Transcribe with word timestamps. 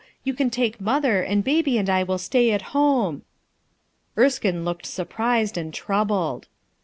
You 0.23 0.33
can 0.33 0.49
take 0.49 0.81
mother, 0.81 1.21
and 1.21 1.43
baby 1.43 1.77
and 1.77 1.87
I 1.87 2.01
will 2.01 2.17
stay 2.17 2.49
at 2.53 2.73
home" 2.75 3.21
Erskine 4.17 4.65
looked 4.65 4.87
surprised 4.87 5.59
and 5.59 5.71
troubled. 5.71 6.47